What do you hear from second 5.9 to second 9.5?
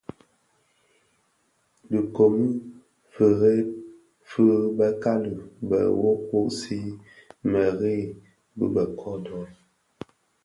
woowoksi mëree bi bë kodo.